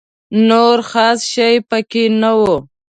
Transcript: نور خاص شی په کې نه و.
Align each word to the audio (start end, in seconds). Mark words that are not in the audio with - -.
نور 0.49 0.77
خاص 0.89 1.19
شی 1.31 1.53
په 1.69 1.77
کې 1.91 2.03
نه 2.21 2.31
و. 2.39 2.41